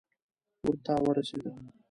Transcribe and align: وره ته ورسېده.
وره 0.61 0.73
ته 0.85 0.93
ورسېده. 1.03 1.51